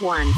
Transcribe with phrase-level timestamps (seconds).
[0.00, 0.37] one.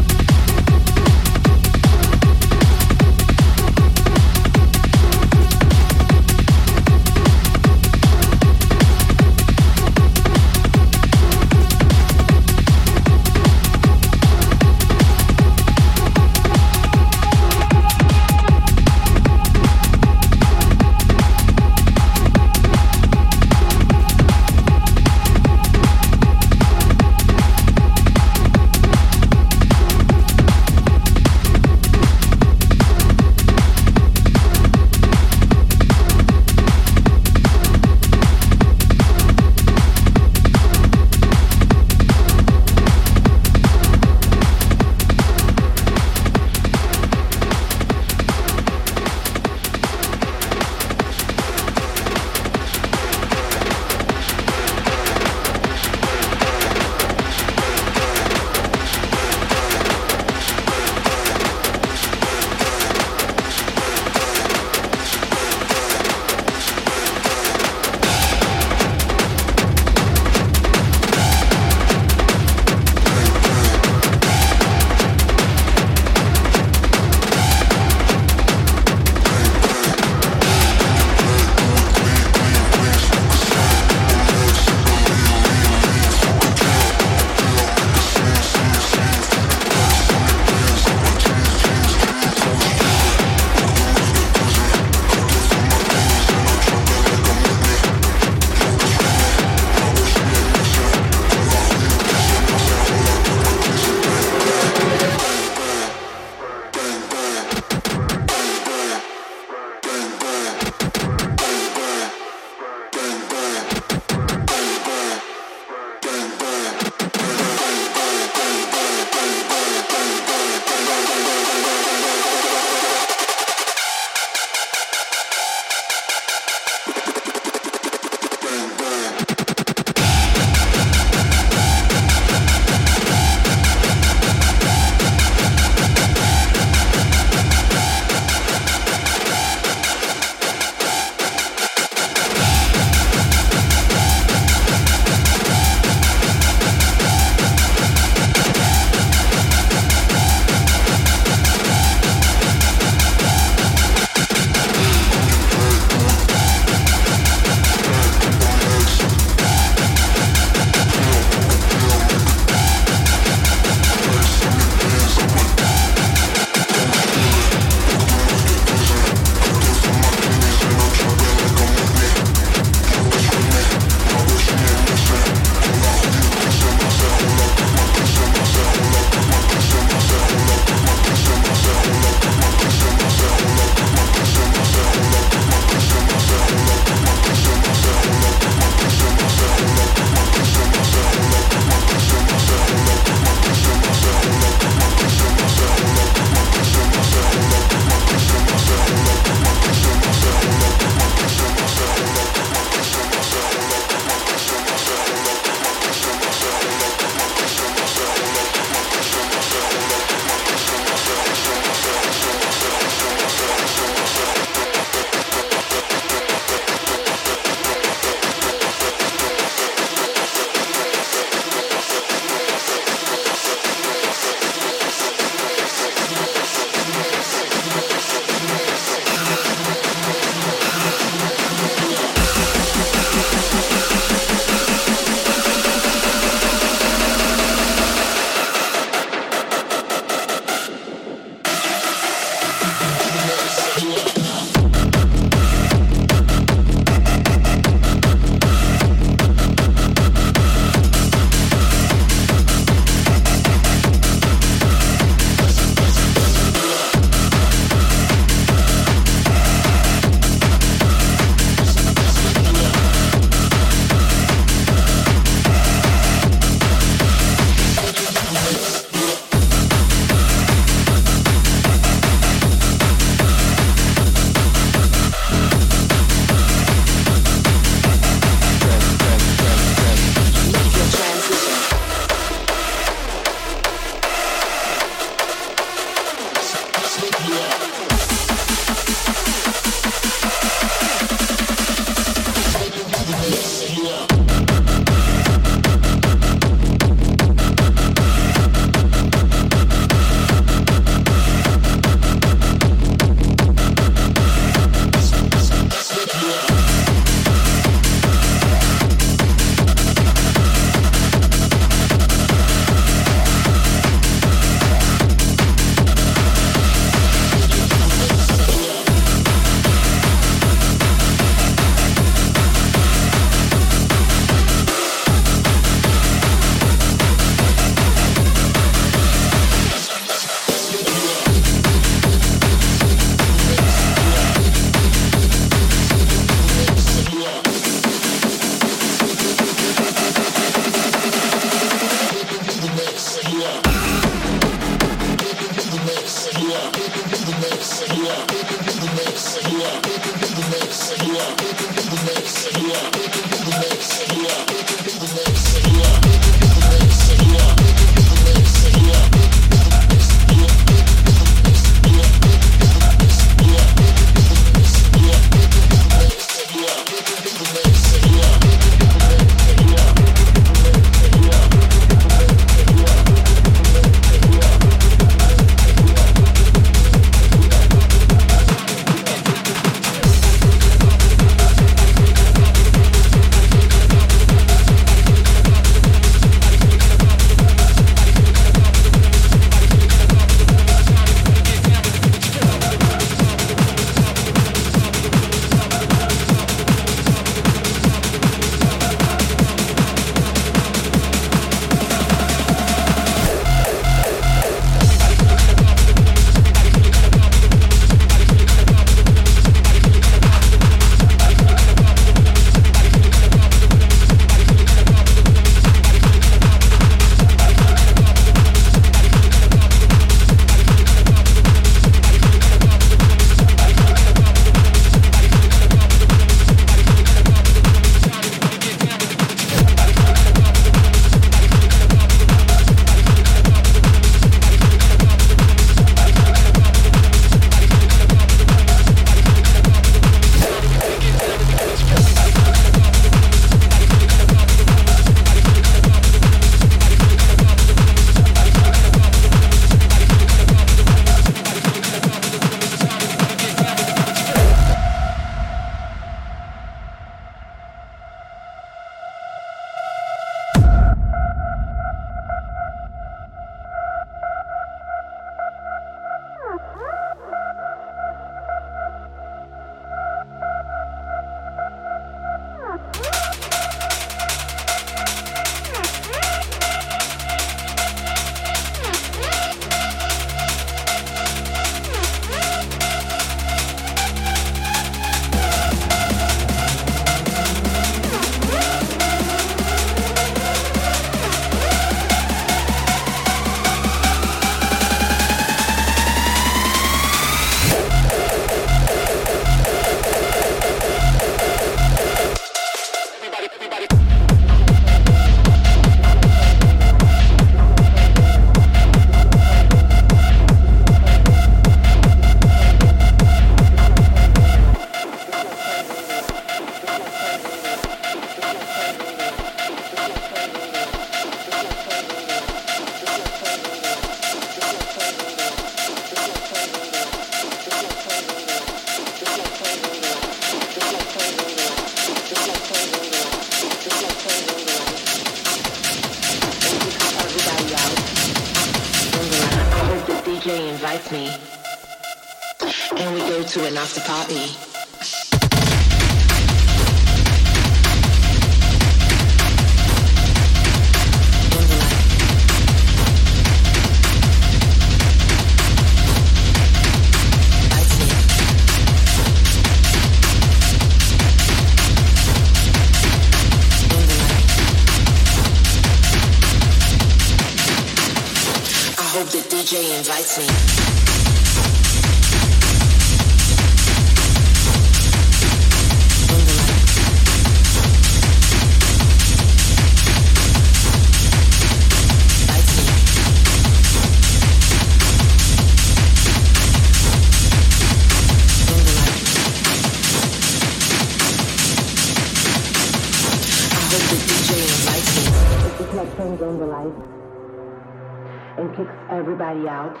[599.61, 600.00] DJ